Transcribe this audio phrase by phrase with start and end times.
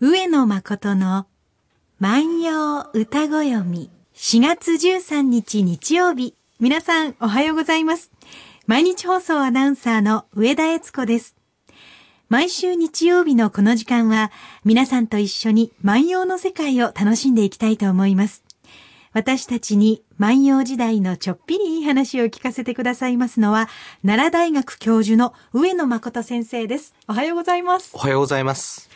[0.00, 1.26] 上野誠の
[1.98, 6.36] 万葉歌ご読み4月13日日曜日。
[6.60, 8.12] 皆さんおはようございます。
[8.68, 11.34] 毎日放送アナウンサーの上田悦子です。
[12.28, 14.30] 毎週日曜日のこの時間は
[14.64, 18.44] 皆さんと一緒に万葉の世界を楽しんでいきたいと思います。
[19.12, 23.68] 私たちに万葉時代のちょっぴりいい話を聞かせてくださいますのは、
[24.06, 26.94] 奈良大学教授の上野誠先生です。
[27.08, 27.90] おはようございます。
[27.94, 28.88] おはようございます。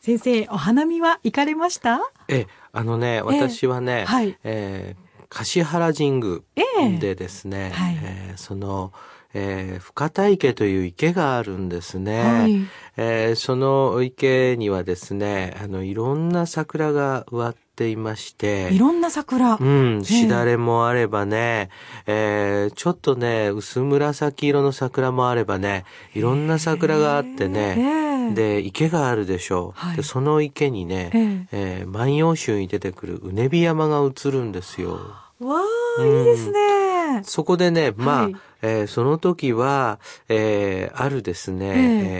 [0.00, 2.00] 先生、お花見は行かれました？
[2.28, 4.36] え、あのね、私はね、はい。
[4.44, 6.62] えー橿原神宮え
[6.96, 7.98] えでですね、はい。
[8.02, 8.92] えーその、
[9.34, 12.22] えー深田池という池があるんですね。
[12.22, 12.66] はい。
[12.96, 19.56] えーその池にはですね、あの、いろんな桜が植わっていまして、いろんな桜。
[19.60, 21.68] うん、しだれもあればね、
[22.06, 29.80] えーちょっとね、薄紫色の桜もあればね、いろんな桜があってね、ええで、池があるでしょう。
[29.80, 29.96] はい。
[29.96, 31.84] で、その池にね、ええ。
[31.84, 34.98] ー万葉集に出てくるうねび山が映るんですよ。
[35.40, 35.60] わ
[35.98, 37.22] あ、いいですね。
[37.24, 41.72] そこでね、まあ、はいえーその時は、えーあるですね、ええ。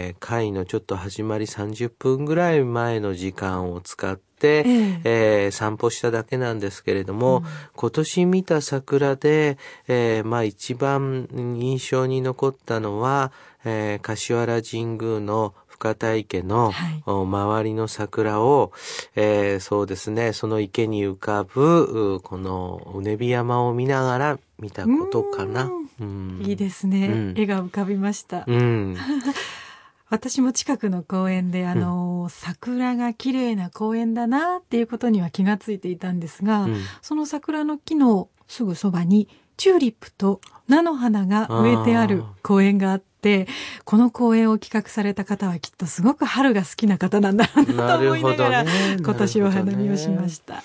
[0.07, 5.01] えー会のちょっと始まり30分ぐらい前の時間を使って、ええ。
[5.03, 7.43] えー散歩しただけなんですけれども、
[7.75, 13.31] 今年見た桜で、えーまあ一番印象に残ったのは、
[13.63, 16.71] えー柏原神宮の深田池の、
[17.07, 18.71] 周りの桜を、
[19.15, 25.71] えーそうですね、その池に浮かぶ、うこのうねび山を見ながら見たことかな。
[25.99, 26.39] うん。
[26.45, 27.33] いいですね、うん。
[27.35, 28.43] 絵が浮かびました。
[28.45, 28.95] うん。
[30.11, 36.75] 私も近くの公園で、あの、桜が綺麗な公園だなっていうことには気がついていたんですが、うん。
[37.01, 39.27] その桜の木のすぐそばに、
[39.61, 43.47] チューリップと菜の花が植えてある公園があって、
[43.85, 50.63] この公園を企画された方はきっとすごく春が好きな方なんだろうなと思いながら、ね今年お花見をしました。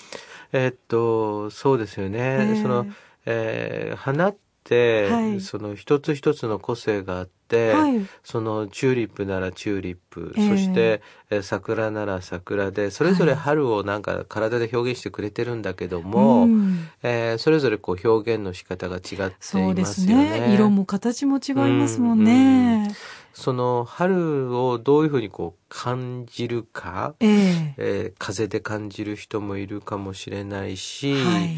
[0.51, 2.17] えっと、そうですよね。
[2.19, 2.87] ええその、
[3.27, 19.73] えー花って、はいその一つ一つの個性があって、はいそのチューリップならチューリップ、ええそして、えー桜なら桜で、それぞれはい春をなんか体で表現してくれてるんだけども、うんえーそれぞれこう表現の仕方が違っていますよね。
[19.75, 20.53] ですね。
[20.53, 22.93] 色も形も違いますもんね。
[23.39, 31.55] その春をどういうふうにこう感じるか、えええー風で感じる人もいるかもしれないし、はい。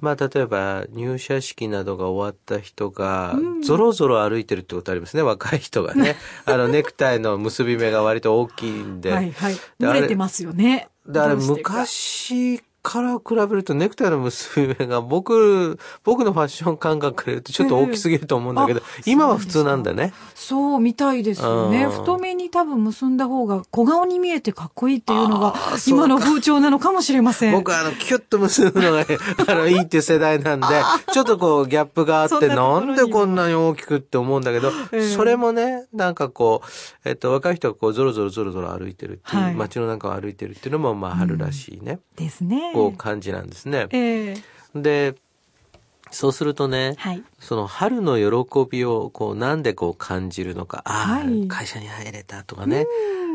[0.00, 6.16] まあ例えば入社式などが終わった人がうんゾロゾロ歩いてるってことありますね、若い人がね。
[6.44, 9.12] あのネクタイの結び目が割と大きいんで。
[9.12, 9.56] はいはい。
[9.78, 10.88] であれてますよね。
[11.06, 20.12] であれどうしてか昔から比べるとネクタイの結び目が僕、 僕のファッション感覚から言うとちょっと大きすぎると思うんだけど、ええあ今は普通なんだね。
[20.34, 21.84] そうみたいですよね。
[21.84, 25.54] うん太めに多分結んだ方が小顔に見えてかっこいいっていうのが
[25.86, 27.52] 今の風潮なのかもしれません。
[27.52, 29.04] 僕はあの、キュッと結ぶのが、
[29.46, 30.66] あの、いいっていう世代なんで、
[31.12, 42.71] ちょっとこう、ギャップがあって、なんでこんなに大きくって思うんだけど、ええそれもね、なんかこう、えっと、若い人がこう、ゾロゾロゾロゾロ歩いてるっていう、はい街の中を歩いてるっていうのも、まあ、春らしいね、ですね。
[42.72, 43.86] こう、感じなんですね。
[43.90, 44.36] ええ
[44.74, 45.14] で、
[46.10, 47.22] そうするとね、はい。
[47.38, 52.86] その春の喜びをこうなんでこう感じるのか、ああ、はい会社に入れたとかね、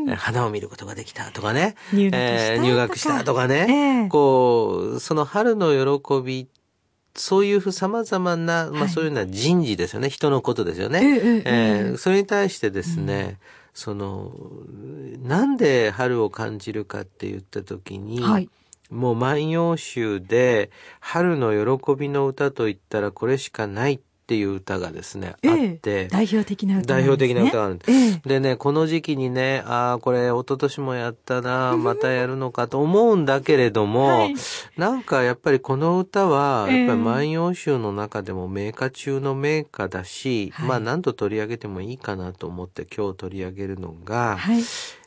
[0.08, 3.66] え花を見ることができたとかね、入学したえー入学したとかね、
[4.02, 6.48] ええこう、その春の喜び、
[7.14, 10.08] そういうふ様々な、まはいあそういうのは人事ですよね。
[10.08, 11.00] 人のことですよね。
[11.02, 13.38] えええええーそれに対してですね、
[13.74, 14.32] その、
[15.24, 18.48] なんで春を感じるかって言った時に、はい。
[18.90, 25.50] もう万葉集で春の喜びの歌といったらこれしかないっていう歌がですね、ええ。
[25.50, 27.00] あって、代表的な歌ね。
[27.00, 27.90] 代表的な歌があるんです。
[27.90, 28.28] ええ。
[28.28, 34.34] でね、この時期にね、ああ、これ一昨年もやったな、またやるのかと思うんだけれども、はい。
[34.76, 36.78] なんかやっぱりこの歌は、ええ。
[36.80, 40.68] やっぱり万葉集の中でも名歌中の名歌だし、はい。
[40.68, 44.62] まあ何度取り上げてもいいかなと思って今日取り上げるのが、はい。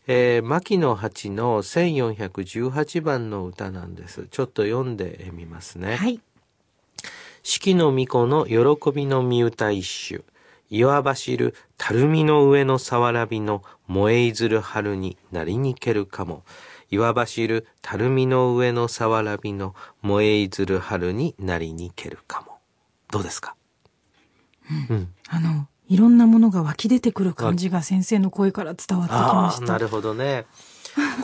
[0.07, 4.27] えー牧野八の1418番の歌なんです。
[4.31, 5.95] ちょっと読んでみますね。
[5.95, 6.19] はい。
[7.43, 10.23] 四季の巫女の喜びの見歌一首。
[10.69, 16.43] 岩走るたるみの上のさわらびの燃えいずる春になりにけるかも。
[16.89, 22.59] 岩走るたるみの上のさわらびの燃えいずる春になりにけるかも。
[23.11, 23.55] どうですか？
[24.89, 25.13] うん。
[25.29, 29.65] あの、いろんなものが湧き出てくる感じが先生の声から伝わってきまああ、した。
[29.65, 30.45] なるほどね。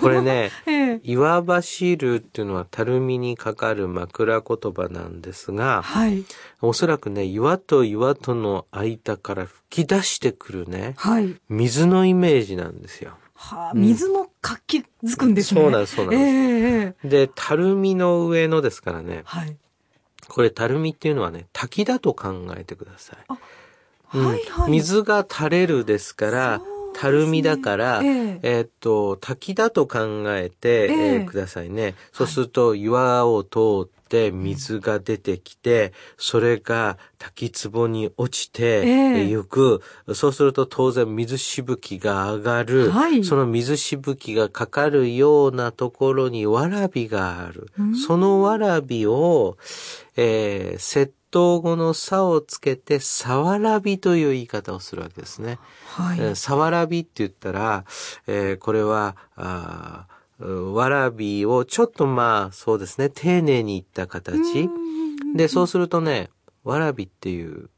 [0.02, 6.26] これね、 ええ岩走るっていうのはたるみにかかる枕言葉なんですが、はい。
[6.62, 11.38] おそらくね、岩と岩との間から吹き出してくるね、はい。
[11.48, 13.14] 水のイメージなんですよ。
[13.36, 15.62] はあ、水も活気づくんですね。
[15.62, 16.24] そうなんです、そうなんです。
[16.24, 19.56] ええええで、たるみの上のですからね、はい。
[20.28, 23.18] これたるみっていうのはね、滝だと考えてください。
[24.14, 24.72] うんはいはい。
[24.72, 26.62] 水が垂れるですから
[26.98, 31.94] たるみだから、えええーっと、滝だと考えて、えええーくださいね。
[32.12, 39.84] そうすると、岩を通って水が出てきて、それが滝壺に落ちて、えええーゆく。
[40.16, 42.90] そうすると当然水しぶきが上がる。
[42.90, 47.68] はいその水しぶきがかかるようなところにわらびがある。
[48.08, 49.58] そのわらびを、
[50.16, 55.60] えー、窃盗後の差をつけて、さわらびという言い方をするわけですね。
[55.86, 56.20] はい。
[56.20, 57.86] えーさわらびって言ったら、
[58.28, 60.08] えーこれは、あ
[60.40, 64.70] わらびをちょっとまあ、そうですね、丁寧にいった形。
[65.36, 66.30] で、そうするとね、
[66.64, 67.70] わらびっていう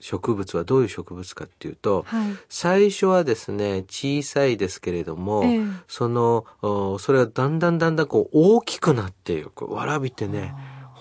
[0.00, 2.36] 植物はどういう植物かっていうと、はい。
[2.48, 9.66] 最初はですね、小さいですけれども、ええその、おそれがだんだんだんだんこう大きくなっていく。
[9.72, 10.54] わらびってね、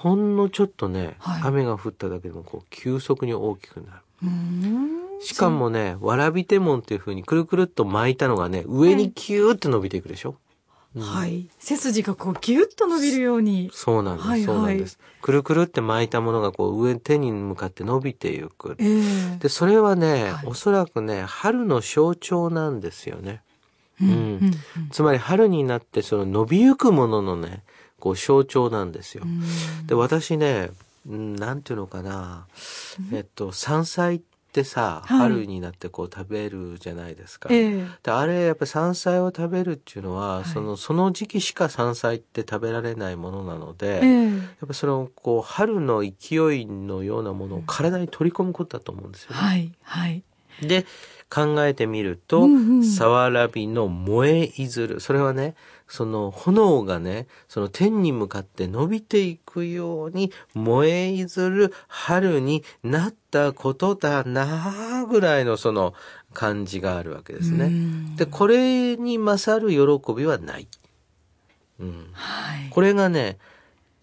[0.04, 3.98] ほんのちょっとね、はい雨が降っただけでもこう急速に大きくなる。
[4.24, 10.36] うーんしかもね、わらび手門っていう風にくるくるっと巻いたのがね、上にキューって伸びていくでしょ、
[11.00, 11.48] はい。
[11.58, 13.72] 背筋がこうギュッと伸びるように。
[13.74, 15.00] そうなんです、はいはいそうなんです。
[15.22, 18.76] くるくるって巻いたものがこう上手に向かって伸びていく。
[18.80, 18.86] え
[19.36, 23.42] えで、それはね、はいおそらくね、春の象徴なんですよね。
[24.02, 24.54] うんうんうん
[24.92, 27.64] つまり春になってその伸びゆくもののね、
[28.04, 29.24] こう象徴なんですよ。
[29.26, 30.72] うんで、私ね、
[31.08, 32.48] うんなんていうのかな、
[33.14, 34.22] えっと、山菜っ
[34.52, 37.48] てさ、はい春になってこう食べるじゃないですか。
[37.50, 44.36] ええであれやっぱり山菜を食べるっていうのは、はいそのその時期しか山菜って食べられないものなので、ええや
[44.66, 49.38] っぱそのこう春の勢いのようなものを体に取り込むことだと思うんですよね。
[49.38, 49.72] はい。
[49.82, 50.24] はい。
[50.62, 50.86] で
[51.34, 52.48] 考えてみると、
[52.84, 55.56] さわらびの燃えいずるそれはね
[55.88, 65.96] その炎がねその天に向かって伸びていくように燃えいずる春になったことだなぐらいのその
[66.34, 67.66] 感じがあるわけですね。
[67.66, 70.68] うんでこれに勝る喜びはない。
[71.80, 72.70] うん、はい。
[72.70, 73.40] これがね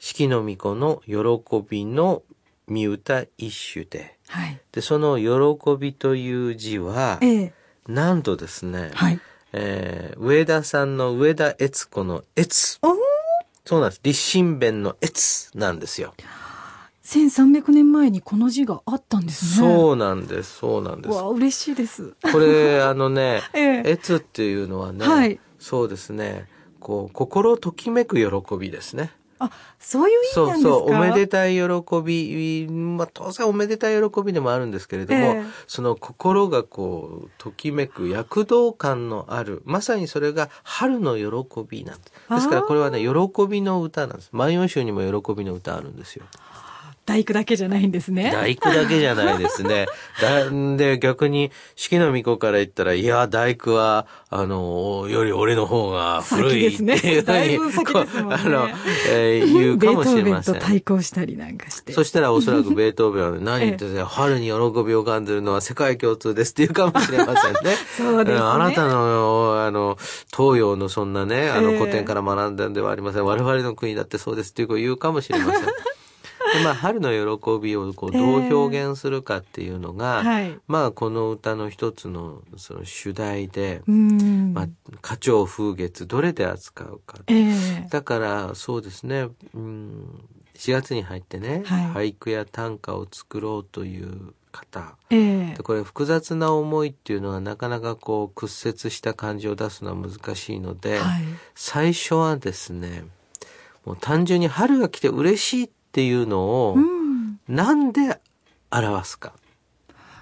[0.01, 2.25] 四季の巫女の喜びの
[2.71, 4.17] 見歌一種で。
[4.29, 4.61] はい。
[4.73, 7.53] でその喜びという字はええ。
[7.89, 9.21] なんとですね、はい。
[9.53, 12.79] えー上田さんの上田悦子の悦。
[13.65, 14.01] そうなんです。
[14.03, 16.15] 立身弁の悦なんですよ、
[17.05, 19.69] 1300年前にこの字があったんですね。
[19.69, 20.59] そうなんです。
[20.59, 21.15] そうなんです。
[21.15, 22.15] わあ、嬉しいです。
[22.33, 23.91] これあのね ええ。
[23.91, 25.41] 悦っていうのはね、はい。
[25.59, 26.47] そうですね。
[26.81, 30.69] こう心ときめく喜びですねあ、そういう意味そなですか？
[30.71, 31.63] うんそう、おめでたい喜
[32.05, 42.13] び、まあ当然おめでたい喜びでもあるんですけれども、ええその心がこう、ときめく躍動感のある、まさにそれが春の喜びなんです。
[42.35, 44.29] ですからこれはね、喜びの歌なんです。
[44.33, 46.25] 万葉集にも喜びの歌あるんですよ。
[47.11, 48.31] 大工だけじゃないんですね。
[48.33, 49.87] 大工だけじゃないですね。
[50.23, 58.69] だで、逆に、四季の巫女から言ったら、いや、大工は、あの、より俺の方が古いっていう先ですねだいぶ先こうですもんねあの、
[59.11, 60.67] えー言うかもしれませんベートーベンと。
[60.67, 61.93] 対抗したりなんかして。
[61.93, 64.53] そしたらおそらくベートーベンはね 何言ってんだよ春に喜
[64.85, 67.77] びを感じるのは世界共通ですって言うかもしれませんね。
[67.97, 69.99] そうですねんあなたの、あの、
[70.35, 73.25] 東洋のそんなね、あのええ古典から学んだんではありません。
[73.25, 75.65] 我々の国だってそうですっていうことを言うかもしれません。
[76.53, 80.59] でまあ、春の喜びをこうどう表現するかっていうのが、はい。
[80.67, 84.53] まあ、この歌の一つのその主題で、うん。
[84.53, 84.69] まあ、
[85.03, 87.19] 花鳥風月どれで扱うか。
[87.29, 87.87] ええ。
[87.91, 90.25] だからそうですね、うん、
[90.57, 92.13] 4月に入ってね、はい。
[92.13, 94.97] 俳句や短歌を作ろうという方。
[95.11, 95.55] ええ。
[95.57, 101.23] でこれ複雑な思いっていうのはなかなかこう屈折した感じを出すのは難しいので、はい。
[101.55, 103.05] 最初はですね
[103.85, 107.39] もう単純に春が来て嬉しいっていうのをうん。
[107.49, 108.21] なんで
[108.71, 109.33] 表すか？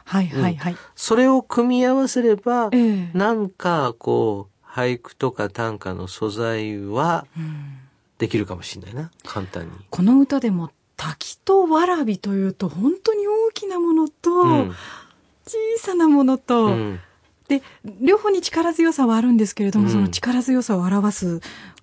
[0.04, 0.76] はいはいはい。
[0.96, 3.10] それを組み合わせれば、ええ。
[3.12, 7.78] なんかこう俳句とか短歌の素材はうん。
[8.18, 9.10] できるかもしれないな。
[9.24, 9.70] 簡単に。
[9.90, 14.74] この歌でも滝とわらびというと本当に大きなものと、うん。
[15.46, 17.00] 小さなものと、うん。
[17.46, 17.62] で
[18.00, 19.92] 両方に力強さはあるんですけれども、うん。
[19.92, 21.40] その力強さを表す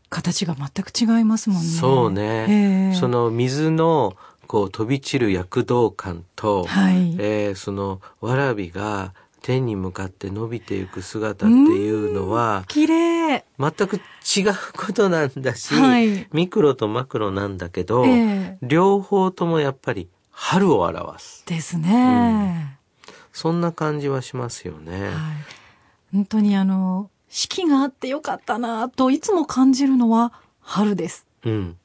[0.09, 1.67] 形が全く違いますもんね。
[1.67, 4.15] そうね、ええその水の
[4.47, 7.15] こう飛び散る躍動感と、はい。
[7.19, 13.45] えーそのわらびが天に向かって伸びていく姿っていうのは綺麗。
[13.59, 22.79] 全く違うことなんだし、はいミクロとマクロなんだけど、ええ両方ともやっぱり春を表すですね。
[23.33, 25.09] そんな感じはしますよね。
[25.09, 25.13] はい。
[26.13, 31.27] 本当にあの、四季があってよかったなといつも感じるのは春です。
[31.43, 31.77] うん。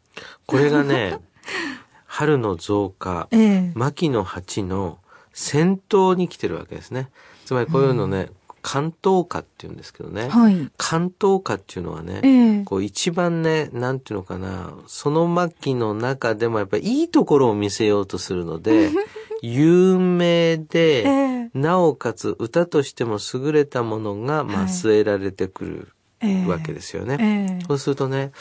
[0.46, 1.18] これがね、
[2.06, 4.98] 春の増加、ええ牧野八の
[5.32, 7.10] 先頭に来てるわけですね。
[7.44, 8.30] つまりこういうのね、
[8.62, 10.28] 関東花って言うんですけどね。
[10.28, 10.70] はい。
[10.76, 18.90] 関東花っていうのはね、ええこう一番ね、なんていうのかな、その牧の中でもやっぱりいいところを見せようとするので、
[19.42, 21.50] 有名で、ええ。
[21.54, 24.66] なおかつ歌としても優れたものが、まあ、はい。
[24.68, 25.88] 据えられてくる
[26.22, 27.16] ええわけですよね。
[27.18, 27.64] ええ。
[27.66, 28.32] そうするとね、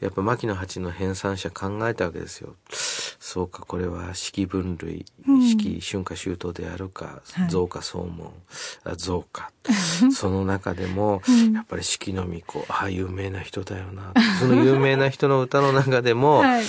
[0.00, 2.56] やっぱ牧野八の編纂者考えたわけですよ。
[2.68, 5.48] そうか、これは四季分類、うん。
[5.48, 7.48] 四季春夏秋冬であるか、はい。
[7.48, 8.32] 増加総門、
[8.84, 9.52] あ増加。
[10.12, 11.52] その中でも、うん。
[11.52, 14.12] やっぱり四季の巫女、ああ、有名な人だよな。
[14.40, 16.62] その有名な人の歌の中でも、 はい。
[16.62, 16.66] や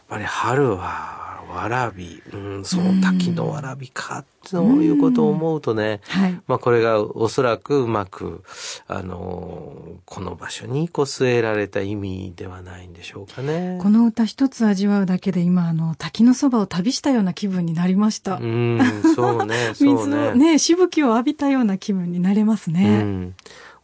[0.00, 1.23] っぱり春は、
[1.54, 6.40] わらび、うん、その滝のわらびか、そういうことを思うとね、はい。
[6.46, 8.42] まあこれがおそらくうまく、
[8.88, 13.78] あのーこの場所にこう据えられた意味ではないんでしょうかね。
[13.82, 18.36] この歌一つ味わうだけで今あの滝のそばを旅したような気分になりました。
[18.36, 18.78] うん、
[19.14, 20.34] そうね、 そうね。
[20.34, 22.98] ね、しぶきを浴びたような気分になれますうね。
[23.02, 23.34] ん。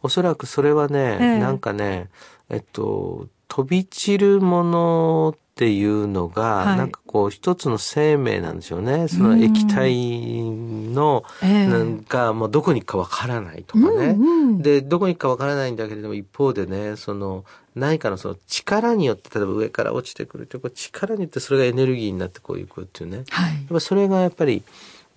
[0.03, 2.09] おそらくそれはね、ええなんかね、
[2.49, 9.09] えっと、飛び散るものっていうのが、はいなんかこう一つの生命なんでしょうね。
[9.09, 14.15] その液体の、ええなんかもうどこに行くかわからないとかね。
[14.17, 17.43] うんうんで、どこに行くかわからないんだけれども、一方でね、その、
[17.75, 23.17] 何かのその力によって、例えば上から落ちてくるという、力によってそれがエネルギーになってこういくっていうね。
[23.17, 23.65] やっはい。
[23.69, 24.63] ぱそれがやっぱり、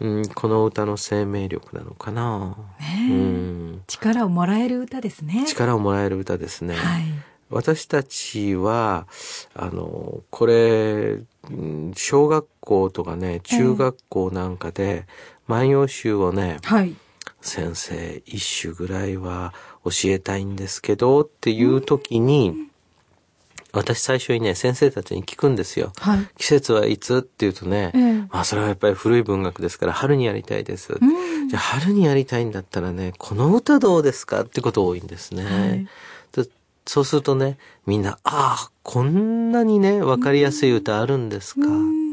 [0.01, 2.57] うん、この歌の生命力なのかな。
[2.81, 5.45] ねえうん、力をもらえる歌ですね。
[5.47, 6.75] 力をもらえる歌ですね。
[6.75, 7.05] はい。
[7.55, 9.07] 私たちは、
[9.55, 11.19] あの、これ、
[11.51, 15.07] うん小学校とかね、中学校なんかで、
[15.47, 16.97] 万葉集をね、はい。
[17.41, 19.53] 先生一首ぐらいは
[19.85, 22.55] 教えたいんですけどっていう時に、
[23.73, 25.93] 私最初にね、先生たちに聞くんですよ。
[25.99, 26.29] はい。
[26.37, 30.93] 季節はいつって言うとね、ええまあそれはやっぱり古い文学ですから春にやりたいです。
[30.93, 35.45] うんじゃあ春にやりたいんだったらね、この歌どうですかってこと多いんですね。
[35.45, 35.89] はいで
[36.87, 41.65] そうするとね、みんな、ああ、こんなにね、わかりやすい歌あるんですかっ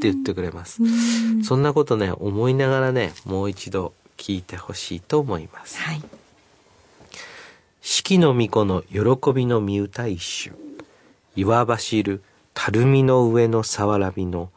[0.01, 0.81] て言ってくれます。
[0.81, 5.77] うんそんなことね、思いながらね、もう一度聞いてほしいと思います。
[5.79, 6.01] はい。
[7.81, 10.55] 四季の巫女の喜びの見歌一首。
[11.35, 12.23] 岩走る、
[12.53, 14.49] たるみの上のさわらびの、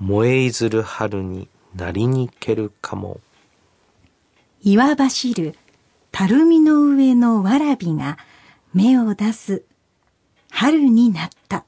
[0.00, 3.20] 燃えいずる春になりにけるかも。
[4.62, 5.54] 岩走る、
[6.10, 8.18] たるみの上のわらびが
[8.74, 9.64] 芽を出す
[10.50, 11.64] 春になった。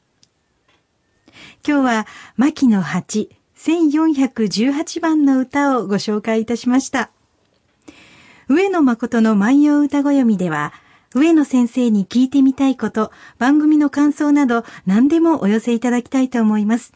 [1.66, 2.06] 今日は
[2.37, 7.11] 牧野八1418番の歌をご紹介いたしました。
[8.49, 10.73] 上野誠の万葉歌ご読みでは、
[11.14, 16.92] 上野先生に聞いてみたいこと、番組の感想など何でもお寄せいただきたいと思います。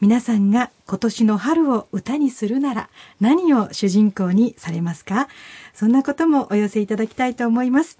[0.00, 2.88] 皆さんが今年の春を歌にするなら
[3.20, 5.28] 何を主人公にされますか？
[5.74, 7.98] そんなこともお寄せいただきたいと思います。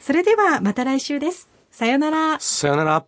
[0.00, 1.48] それではまた来週です。
[1.70, 2.38] さよなら。
[2.40, 3.06] さよなら。